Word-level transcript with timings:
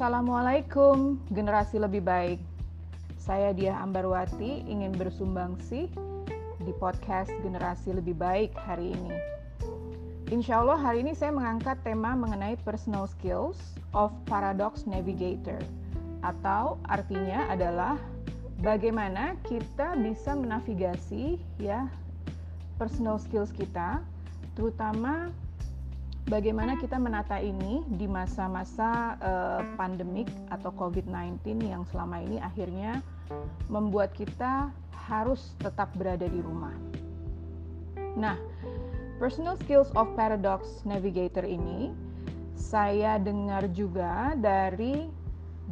Assalamualaikum, 0.00 1.20
generasi 1.28 1.76
lebih 1.76 2.00
baik. 2.00 2.40
Saya 3.20 3.52
Diah 3.52 3.84
Ambarwati 3.84 4.64
ingin 4.64 4.96
bersumbangsi 4.96 5.92
di 6.56 6.72
podcast 6.80 7.28
Generasi 7.44 7.92
Lebih 7.92 8.16
Baik 8.16 8.56
hari 8.56 8.96
ini. 8.96 9.12
Insya 10.32 10.64
Allah 10.64 10.80
hari 10.80 11.04
ini 11.04 11.12
saya 11.12 11.36
mengangkat 11.36 11.84
tema 11.84 12.16
mengenai 12.16 12.56
personal 12.64 13.12
skills 13.12 13.60
of 13.92 14.08
paradox 14.24 14.88
navigator 14.88 15.60
atau 16.24 16.80
artinya 16.88 17.52
adalah 17.52 18.00
bagaimana 18.64 19.36
kita 19.44 20.00
bisa 20.00 20.32
menavigasi 20.32 21.36
ya 21.60 21.92
personal 22.80 23.20
skills 23.20 23.52
kita 23.52 24.00
terutama 24.56 25.28
bagaimana 26.28 26.76
kita 26.76 27.00
menata 27.00 27.40
ini 27.40 27.86
di 27.96 28.04
masa-masa 28.04 29.16
uh, 29.22 29.62
pandemik 29.80 30.28
atau 30.52 30.74
COVID-19 30.74 31.64
yang 31.64 31.86
selama 31.88 32.20
ini 32.20 32.36
akhirnya 32.42 33.00
membuat 33.70 34.12
kita 34.12 34.74
harus 34.92 35.54
tetap 35.62 35.90
berada 35.96 36.26
di 36.28 36.40
rumah. 36.42 36.74
Nah, 38.18 38.36
personal 39.22 39.56
skills 39.64 39.88
of 39.94 40.10
paradox 40.18 40.82
navigator 40.82 41.46
ini 41.46 41.94
saya 42.60 43.16
dengar 43.16 43.70
juga 43.72 44.36
dari 44.36 45.08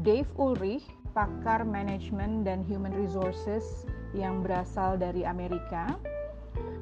Dave 0.00 0.30
Ulrich, 0.38 0.86
pakar 1.12 1.66
manajemen 1.66 2.46
dan 2.46 2.62
human 2.64 2.94
resources 2.94 3.84
yang 4.16 4.40
berasal 4.40 4.96
dari 4.96 5.26
Amerika. 5.26 5.98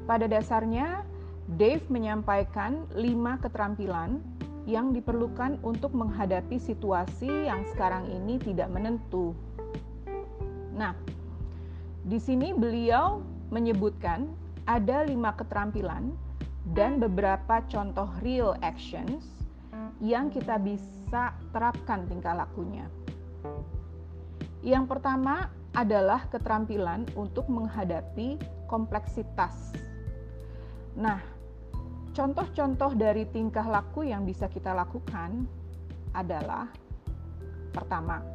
Pada 0.07 0.29
dasarnya, 0.29 1.03
Dave 1.47 1.87
menyampaikan 1.87 2.83
lima 2.91 3.39
keterampilan 3.39 4.19
yang 4.67 4.91
diperlukan 4.91 5.63
untuk 5.63 5.95
menghadapi 5.95 6.59
situasi 6.59 7.47
yang 7.47 7.63
sekarang 7.71 8.11
ini 8.11 8.35
tidak 8.35 8.67
menentu. 8.67 9.31
Nah, 10.75 10.91
di 12.03 12.19
sini 12.19 12.51
beliau 12.51 13.23
menyebutkan 13.47 14.27
ada 14.67 15.07
lima 15.07 15.31
keterampilan 15.39 16.11
dan 16.75 16.99
beberapa 16.99 17.63
contoh 17.71 18.11
real 18.19 18.59
actions 18.59 19.23
yang 20.03 20.27
kita 20.27 20.59
bisa 20.59 21.31
terapkan 21.55 22.03
tingkah 22.11 22.35
lakunya. 22.35 22.91
Yang 24.67 24.91
pertama 24.91 25.47
adalah 25.71 26.27
keterampilan 26.27 27.07
untuk 27.15 27.47
menghadapi 27.47 28.35
kompleksitas. 28.67 29.71
Nah, 30.97 31.36
Contoh-contoh 32.17 32.97
dari 32.97 33.29
tingkah 33.29 33.69
laku 33.69 34.01
yang 34.01 34.25
bisa 34.25 34.49
kita 34.49 34.73
lakukan 34.73 35.45
adalah 36.17 36.65
pertama, 37.69 38.25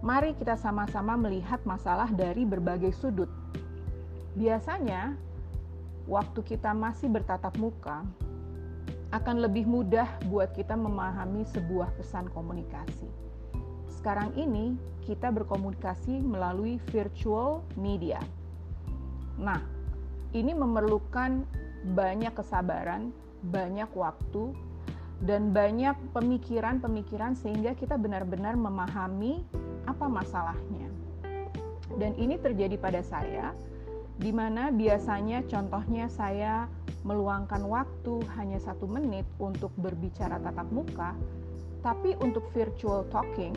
mari 0.00 0.32
kita 0.32 0.56
sama-sama 0.56 1.12
melihat 1.20 1.60
masalah 1.68 2.08
dari 2.08 2.48
berbagai 2.48 2.96
sudut. 2.96 3.28
Biasanya, 4.32 5.12
waktu 6.08 6.40
kita 6.40 6.72
masih 6.72 7.12
bertatap 7.12 7.52
muka, 7.60 8.00
akan 9.12 9.44
lebih 9.44 9.68
mudah 9.68 10.08
buat 10.32 10.56
kita 10.56 10.72
memahami 10.72 11.44
sebuah 11.52 11.92
pesan 12.00 12.32
komunikasi. 12.32 13.12
Sekarang 13.92 14.32
ini, 14.40 14.72
kita 15.04 15.28
berkomunikasi 15.28 16.16
melalui 16.24 16.80
virtual 16.88 17.60
media. 17.76 18.24
Nah, 19.36 19.60
ini 20.32 20.56
memerlukan 20.56 21.44
banyak 21.92 22.32
kesabaran, 22.32 23.12
banyak 23.44 23.90
waktu, 23.92 24.56
dan 25.20 25.52
banyak 25.52 25.92
pemikiran-pemikiran 26.16 27.36
sehingga 27.36 27.76
kita 27.76 28.00
benar-benar 28.00 28.56
memahami 28.56 29.44
apa 29.84 30.08
masalahnya. 30.08 30.88
Dan 32.00 32.16
ini 32.16 32.40
terjadi 32.40 32.80
pada 32.80 33.04
saya, 33.04 33.52
di 34.16 34.32
mana 34.32 34.72
biasanya 34.72 35.44
contohnya 35.44 36.08
saya 36.08 36.64
meluangkan 37.04 37.60
waktu 37.68 38.24
hanya 38.40 38.56
satu 38.56 38.88
menit 38.88 39.28
untuk 39.36 39.70
berbicara 39.76 40.40
tatap 40.40 40.66
muka, 40.72 41.12
tapi 41.84 42.16
untuk 42.24 42.48
virtual 42.56 43.04
talking 43.12 43.52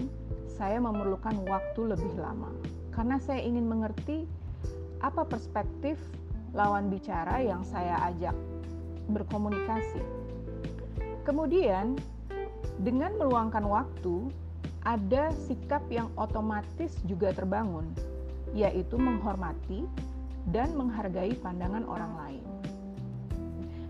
saya 0.52 0.84
memerlukan 0.84 1.48
waktu 1.48 1.96
lebih 1.96 2.12
lama 2.20 2.52
karena 2.92 3.22
saya 3.22 3.46
ingin 3.46 3.70
mengerti 3.70 4.26
apa 5.06 5.22
perspektif 5.24 6.02
lawan 6.56 6.92
bicara 6.92 7.44
yang 7.44 7.64
saya 7.66 8.00
ajak 8.12 8.36
berkomunikasi. 9.12 10.04
Kemudian, 11.24 12.00
dengan 12.80 13.16
meluangkan 13.20 13.68
waktu, 13.68 14.32
ada 14.88 15.36
sikap 15.48 15.84
yang 15.92 16.08
otomatis 16.16 16.96
juga 17.04 17.36
terbangun, 17.36 17.92
yaitu 18.56 18.96
menghormati 18.96 19.84
dan 20.56 20.72
menghargai 20.80 21.36
pandangan 21.44 21.84
orang 21.84 22.14
lain. 22.16 22.46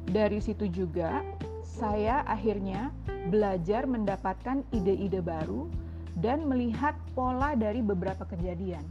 Dari 0.10 0.42
situ 0.42 0.66
juga, 0.72 1.22
saya 1.62 2.26
akhirnya 2.26 2.90
belajar 3.30 3.86
mendapatkan 3.86 4.66
ide-ide 4.74 5.22
baru 5.22 5.70
dan 6.18 6.50
melihat 6.50 6.98
pola 7.14 7.54
dari 7.54 7.86
beberapa 7.86 8.26
kejadian. 8.26 8.82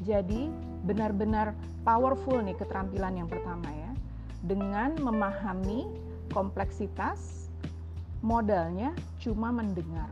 Jadi, 0.00 0.48
benar-benar 0.84 1.52
powerful 1.84 2.40
nih 2.40 2.56
keterampilan 2.56 3.24
yang 3.24 3.28
pertama 3.28 3.68
ya. 3.68 3.92
Dengan 4.40 4.96
memahami 4.96 5.84
kompleksitas, 6.32 7.48
modalnya 8.24 8.96
cuma 9.20 9.52
mendengar 9.52 10.08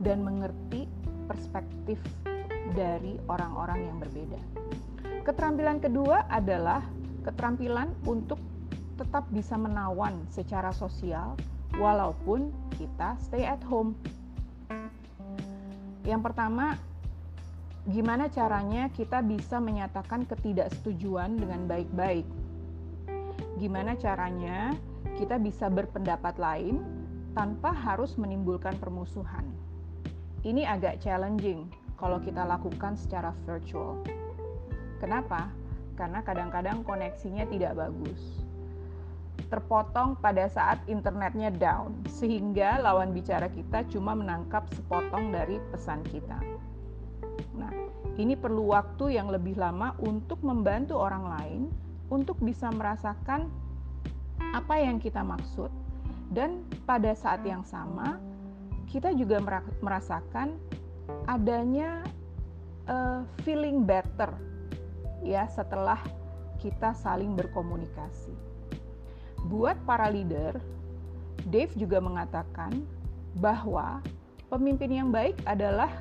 dan 0.00 0.20
mengerti 0.20 0.84
perspektif 1.28 2.00
dari 2.76 3.16
orang-orang 3.28 3.88
yang 3.88 3.96
berbeda. 4.00 4.40
Keterampilan 5.24 5.80
kedua 5.80 6.24
adalah 6.28 6.80
keterampilan 7.24 7.92
untuk 8.08 8.40
tetap 8.96 9.28
bisa 9.30 9.54
menawan 9.54 10.16
secara 10.32 10.72
sosial 10.72 11.36
walaupun 11.76 12.50
kita 12.80 13.14
stay 13.20 13.44
at 13.44 13.60
home. 13.68 13.94
Yang 16.08 16.32
pertama, 16.32 16.74
gimana 17.86 18.26
caranya 18.26 18.90
kita 18.90 19.22
bisa 19.22 19.62
menyatakan 19.62 20.26
ketidaksetujuan 20.26 21.38
dengan 21.38 21.70
baik-baik? 21.70 22.26
Gimana 23.58 23.94
caranya 23.94 24.74
kita 25.18 25.38
bisa 25.38 25.70
berpendapat 25.70 26.38
lain 26.38 26.82
tanpa 27.38 27.70
harus 27.70 28.18
menimbulkan 28.18 28.74
permusuhan? 28.82 29.46
Ini 30.42 30.66
agak 30.66 31.02
challenging 31.02 31.66
kalau 31.98 32.22
kita 32.22 32.46
lakukan 32.46 32.94
secara 32.94 33.34
virtual. 33.46 33.98
Kenapa? 35.02 35.50
Karena 35.98 36.22
kadang-kadang 36.22 36.86
koneksinya 36.86 37.46
tidak 37.50 37.74
bagus. 37.74 38.46
Terpotong 39.50 40.14
pada 40.22 40.46
saat 40.46 40.78
internetnya 40.86 41.50
down, 41.50 41.94
sehingga 42.06 42.78
lawan 42.78 43.10
bicara 43.10 43.50
kita 43.50 43.82
cuma 43.90 44.14
menangkap 44.14 44.66
sepotong 44.70 45.34
dari 45.34 45.58
pesan 45.74 46.04
kita. 46.06 46.38
Nah, 47.56 47.72
ini 48.18 48.34
perlu 48.34 48.70
waktu 48.74 49.18
yang 49.18 49.30
lebih 49.30 49.58
lama 49.58 49.94
untuk 50.02 50.42
membantu 50.42 50.98
orang 50.98 51.24
lain 51.38 51.62
untuk 52.08 52.40
bisa 52.40 52.72
merasakan 52.72 53.46
apa 54.54 54.80
yang 54.80 54.96
kita 54.96 55.20
maksud 55.20 55.68
dan 56.32 56.64
pada 56.88 57.12
saat 57.12 57.44
yang 57.44 57.60
sama 57.64 58.16
kita 58.88 59.12
juga 59.12 59.40
merasakan 59.84 60.56
adanya 61.28 62.00
uh, 62.88 63.20
feeling 63.44 63.84
better 63.84 64.32
ya 65.20 65.44
setelah 65.52 66.00
kita 66.58 66.96
saling 66.96 67.36
berkomunikasi. 67.36 68.32
Buat 69.46 69.78
para 69.86 70.10
leader, 70.10 70.58
Dave 71.46 71.70
juga 71.78 72.02
mengatakan 72.02 72.82
bahwa 73.38 74.02
pemimpin 74.50 74.90
yang 74.90 75.10
baik 75.14 75.38
adalah 75.46 75.92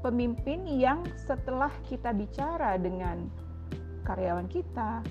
pemimpin 0.00 0.64
yang 0.66 1.02
setelah 1.14 1.70
kita 1.86 2.14
bicara 2.14 2.78
dengan 2.78 3.26
karyawan 4.06 4.46
kita 4.48 5.02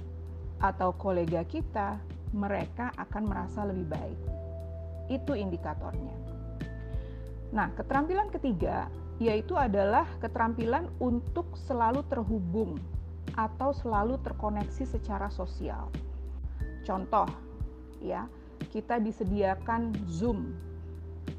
atau 0.63 0.89
kolega 0.95 1.45
kita, 1.45 2.01
mereka 2.33 2.89
akan 2.97 3.23
merasa 3.29 3.67
lebih 3.67 3.87
baik. 3.87 4.19
Itu 5.07 5.37
indikatornya. 5.37 6.15
Nah, 7.55 7.71
keterampilan 7.75 8.27
ketiga 8.31 8.91
yaitu 9.17 9.57
adalah 9.57 10.05
keterampilan 10.21 10.85
untuk 11.01 11.57
selalu 11.65 12.05
terhubung 12.05 12.77
atau 13.33 13.73
selalu 13.73 14.21
terkoneksi 14.21 14.85
secara 14.85 15.25
sosial. 15.33 15.89
Contoh, 16.85 17.25
ya, 17.97 18.29
kita 18.69 19.01
disediakan 19.01 19.93
Zoom 20.05 20.53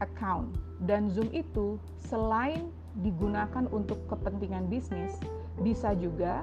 account 0.03 0.51
dan 0.87 1.07
Zoom 1.11 1.31
itu 1.31 1.79
selain 2.03 2.71
digunakan 2.99 3.65
untuk 3.71 4.03
kepentingan 4.11 4.67
bisnis, 4.67 5.15
bisa 5.63 5.95
juga 5.95 6.43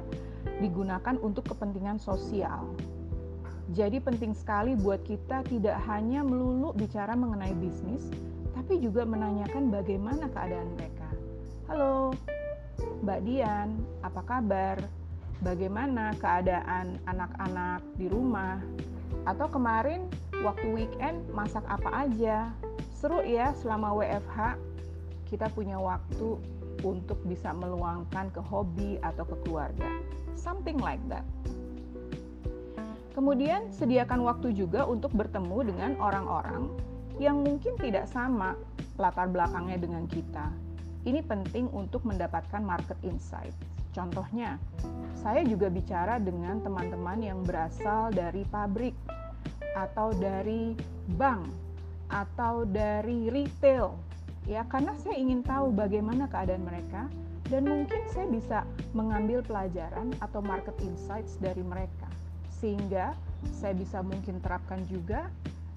digunakan 0.64 1.20
untuk 1.20 1.52
kepentingan 1.52 2.00
sosial. 2.00 2.64
Jadi 3.74 3.98
penting 3.98 4.38
sekali 4.38 4.78
buat 4.78 5.02
kita 5.04 5.42
tidak 5.50 5.82
hanya 5.90 6.22
melulu 6.22 6.72
bicara 6.72 7.18
mengenai 7.18 7.52
bisnis, 7.58 8.08
tapi 8.54 8.78
juga 8.78 9.04
menanyakan 9.04 9.74
bagaimana 9.74 10.30
keadaan 10.30 10.70
mereka. 10.78 11.10
Halo, 11.66 12.14
Mbak 13.02 13.20
Dian, 13.26 13.74
apa 14.06 14.22
kabar? 14.22 14.78
Bagaimana 15.42 16.16
keadaan 16.22 17.02
anak-anak 17.10 17.82
di 18.00 18.08
rumah? 18.08 18.62
Atau 19.26 19.50
kemarin 19.50 20.06
waktu 20.46 20.70
weekend 20.70 21.26
masak 21.34 21.66
apa 21.66 22.06
aja? 22.06 22.54
Seru 22.94 23.26
ya 23.26 23.52
selama 23.58 23.92
WFH 23.98 24.56
kita 25.36 25.52
punya 25.52 25.76
waktu 25.76 26.40
untuk 26.80 27.20
bisa 27.28 27.52
meluangkan 27.52 28.32
ke 28.32 28.40
hobi 28.40 28.96
atau 29.04 29.28
ke 29.28 29.36
keluarga. 29.44 30.00
Something 30.40 30.80
like 30.80 31.04
that. 31.12 31.28
Kemudian 33.12 33.68
sediakan 33.68 34.24
waktu 34.24 34.56
juga 34.56 34.88
untuk 34.88 35.12
bertemu 35.12 35.76
dengan 35.76 35.92
orang-orang 36.00 36.72
yang 37.20 37.44
mungkin 37.44 37.76
tidak 37.76 38.08
sama 38.08 38.56
latar 38.96 39.28
belakangnya 39.28 39.76
dengan 39.76 40.08
kita. 40.08 40.56
Ini 41.04 41.20
penting 41.28 41.68
untuk 41.76 42.08
mendapatkan 42.08 42.64
market 42.64 42.96
insight. 43.04 43.52
Contohnya, 43.92 44.56
saya 45.20 45.44
juga 45.44 45.68
bicara 45.68 46.16
dengan 46.20 46.64
teman-teman 46.64 47.20
yang 47.20 47.40
berasal 47.44 48.12
dari 48.12 48.48
pabrik 48.48 48.96
atau 49.76 50.16
dari 50.16 50.76
bank 51.20 51.48
atau 52.08 52.64
dari 52.68 53.28
retail 53.32 53.96
ya 54.46 54.62
karena 54.70 54.94
saya 55.02 55.18
ingin 55.18 55.42
tahu 55.42 55.74
bagaimana 55.74 56.30
keadaan 56.30 56.66
mereka 56.66 57.10
dan 57.50 57.66
mungkin 57.66 58.02
saya 58.10 58.26
bisa 58.30 58.60
mengambil 58.94 59.42
pelajaran 59.46 60.14
atau 60.22 60.42
market 60.42 60.74
insights 60.82 61.38
dari 61.42 61.62
mereka 61.62 62.10
sehingga 62.62 63.14
saya 63.54 63.78
bisa 63.78 64.02
mungkin 64.02 64.42
terapkan 64.42 64.82
juga 64.90 65.30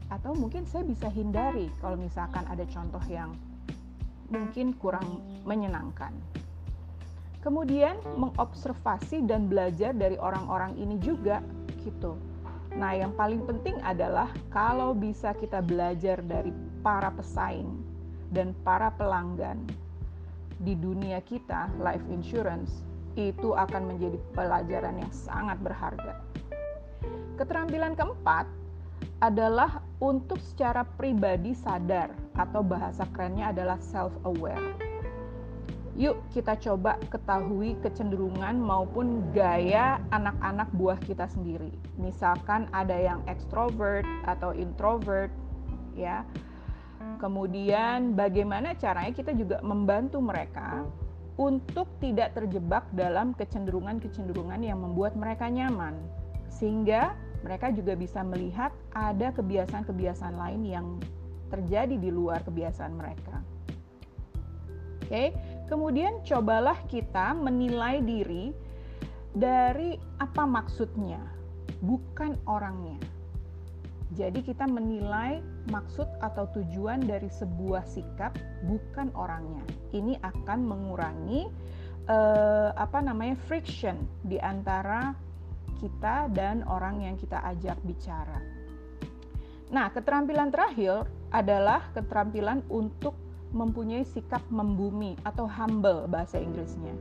atau 0.09 0.33
mungkin 0.33 0.65
saya 0.65 0.89
bisa 0.89 1.13
hindari 1.13 1.69
kalau 1.85 2.01
misalkan 2.01 2.45
ada 2.49 2.65
contoh 2.73 3.03
yang 3.13 3.37
mungkin 4.33 4.77
kurang 4.77 5.21
menyenangkan. 5.45 6.13
Kemudian 7.45 7.97
mengobservasi 8.17 9.25
dan 9.25 9.49
belajar 9.49 9.97
dari 9.97 10.17
orang-orang 10.21 10.77
ini 10.77 10.97
juga 11.01 11.41
gitu. 11.85 12.17
Nah, 12.77 12.93
yang 12.93 13.17
paling 13.17 13.45
penting 13.49 13.81
adalah 13.81 14.29
kalau 14.53 14.93
bisa 14.93 15.33
kita 15.33 15.65
belajar 15.65 16.21
dari 16.21 16.53
para 16.85 17.09
pesaing 17.15 17.88
dan 18.33 18.53
para 18.67 18.93
pelanggan 18.95 19.65
di 20.59 20.75
dunia 20.75 21.23
kita, 21.23 21.71
life 21.79 22.03
insurance, 22.11 22.83
itu 23.15 23.55
akan 23.55 23.95
menjadi 23.95 24.19
pelajaran 24.35 24.99
yang 24.99 25.13
sangat 25.15 25.59
berharga. 25.63 26.23
Keterampilan 27.39 27.95
keempat 27.95 28.47
adalah 29.23 29.83
untuk 29.99 30.39
secara 30.39 30.87
pribadi 30.87 31.55
sadar 31.55 32.15
atau 32.39 32.63
bahasa 32.63 33.07
kerennya 33.15 33.51
adalah 33.51 33.79
self-aware. 33.83 34.79
Yuk 35.99 36.23
kita 36.31 36.55
coba 36.63 36.95
ketahui 37.11 37.75
kecenderungan 37.83 38.55
maupun 38.55 39.27
gaya 39.35 39.99
anak-anak 40.15 40.71
buah 40.79 40.99
kita 41.03 41.27
sendiri. 41.27 41.75
Misalkan 41.99 42.71
ada 42.71 42.95
yang 42.95 43.19
extrovert 43.27 44.07
atau 44.23 44.55
introvert, 44.55 45.35
ya 45.99 46.23
Kemudian 47.19 48.15
bagaimana 48.15 48.79
caranya 48.79 49.11
kita 49.11 49.35
juga 49.35 49.59
membantu 49.67 50.23
mereka 50.23 50.87
untuk 51.39 51.87
tidak 51.99 52.35
terjebak 52.35 52.87
dalam 52.95 53.35
kecenderungan-kecenderungan 53.35 54.63
yang 54.63 54.79
membuat 54.83 55.19
mereka 55.19 55.51
nyaman. 55.51 55.99
Sehingga 56.51 57.15
mereka 57.43 57.71
juga 57.71 57.95
bisa 57.95 58.23
melihat 58.27 58.75
ada 58.95 59.31
kebiasaan-kebiasaan 59.35 60.35
lain 60.35 60.63
yang 60.67 60.87
terjadi 61.51 61.95
di 61.95 62.11
luar 62.11 62.43
kebiasaan 62.43 62.95
mereka. 62.95 63.43
Oke, 65.09 65.33
kemudian 65.71 66.21
cobalah 66.21 66.77
kita 66.85 67.33
menilai 67.33 68.05
diri 68.05 68.53
dari 69.33 69.97
apa 70.21 70.45
maksudnya, 70.45 71.23
bukan 71.81 72.37
orangnya. 72.45 73.01
Jadi 74.17 74.41
kita 74.41 74.65
menilai 74.65 75.45
maksud 75.69 76.09
atau 76.25 76.49
tujuan 76.57 77.05
dari 77.05 77.29
sebuah 77.29 77.85
sikap 77.85 78.33
bukan 78.65 79.13
orangnya. 79.13 79.61
Ini 79.93 80.17
akan 80.25 80.65
mengurangi 80.65 81.45
eh, 82.09 82.71
apa 82.73 83.05
namanya 83.05 83.37
friction 83.45 84.01
di 84.25 84.41
antara 84.41 85.13
kita 85.77 86.33
dan 86.33 86.65
orang 86.65 87.05
yang 87.05 87.21
kita 87.21 87.37
ajak 87.53 87.77
bicara. 87.85 88.41
Nah, 89.69 89.93
keterampilan 89.93 90.49
terakhir 90.49 91.05
adalah 91.29 91.93
keterampilan 91.93 92.65
untuk 92.73 93.13
mempunyai 93.53 94.05
sikap 94.09 94.41
membumi 94.49 95.21
atau 95.29 95.45
humble 95.45 96.09
bahasa 96.09 96.41
Inggrisnya. 96.41 96.97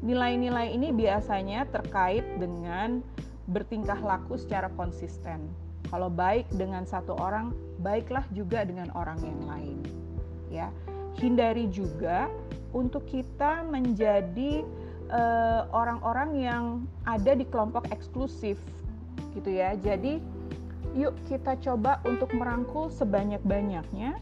Nilai-nilai 0.00 0.72
ini 0.72 0.92
biasanya 0.92 1.68
terkait 1.68 2.24
dengan 2.40 3.04
bertingkah 3.48 4.00
laku 4.00 4.40
secara 4.40 4.72
konsisten 4.72 5.44
kalau 5.94 6.10
baik 6.10 6.50
dengan 6.50 6.82
satu 6.82 7.14
orang, 7.22 7.54
baiklah 7.78 8.26
juga 8.34 8.66
dengan 8.66 8.90
orang 8.98 9.14
yang 9.22 9.40
lain. 9.46 9.78
Ya, 10.50 10.74
hindari 11.22 11.70
juga 11.70 12.26
untuk 12.74 13.06
kita 13.06 13.62
menjadi 13.62 14.66
eh, 15.06 15.62
orang-orang 15.70 16.34
uh, 16.34 16.40
yang 16.50 16.64
ada 17.06 17.38
di 17.38 17.46
kelompok 17.46 17.86
eksklusif, 17.94 18.58
gitu 19.38 19.54
ya. 19.54 19.78
Jadi, 19.78 20.18
yuk 20.98 21.14
kita 21.30 21.54
coba 21.62 22.02
untuk 22.02 22.34
merangkul 22.34 22.90
sebanyak-banyaknya 22.90 24.18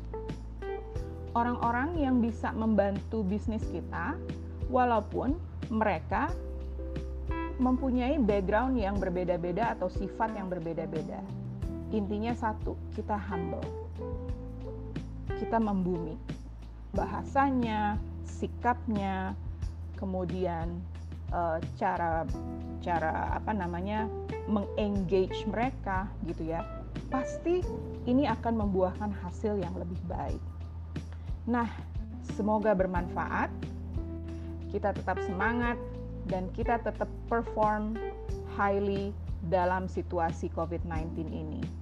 orang-orang 1.32 1.96
yang 1.96 2.20
bisa 2.20 2.52
membantu 2.52 3.24
bisnis 3.24 3.64
kita, 3.72 4.20
walaupun 4.68 5.40
mereka 5.72 6.28
mempunyai 7.56 8.20
background 8.20 8.76
yang 8.76 9.00
berbeda-beda 9.00 9.72
atau 9.72 9.88
sifat 9.88 10.36
yang 10.36 10.52
berbeda-beda. 10.52 11.41
Intinya 11.92 12.32
satu, 12.32 12.72
kita 12.96 13.20
humble. 13.20 13.64
Kita 15.36 15.60
membumi. 15.60 16.16
Bahasanya, 16.96 18.00
sikapnya, 18.24 19.36
kemudian 20.00 20.80
uh, 21.30 21.60
cara 21.76 22.24
cara 22.82 23.38
apa 23.38 23.54
namanya 23.54 24.10
mengengage 24.48 25.44
mereka 25.46 26.08
gitu 26.24 26.50
ya. 26.50 26.64
Pasti 27.12 27.60
ini 28.08 28.24
akan 28.24 28.66
membuahkan 28.66 29.12
hasil 29.22 29.60
yang 29.60 29.76
lebih 29.76 30.00
baik. 30.08 30.42
Nah, 31.44 31.68
semoga 32.34 32.72
bermanfaat. 32.72 33.52
Kita 34.72 34.96
tetap 34.96 35.20
semangat 35.28 35.76
dan 36.32 36.48
kita 36.56 36.80
tetap 36.80 37.10
perform 37.28 38.00
highly 38.56 39.12
dalam 39.52 39.84
situasi 39.90 40.48
COVID-19 40.56 41.28
ini. 41.28 41.81